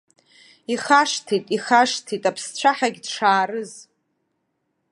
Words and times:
Ихашҭит, 0.73 1.45
ихашҭит 1.55 2.23
аԥсцәаҳагь 2.29 2.99
дшаарыз. 3.03 3.71